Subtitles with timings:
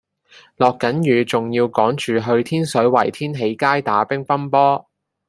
[0.57, 4.89] 落緊雨仲要趕住去天水圍天喜街打乒乓波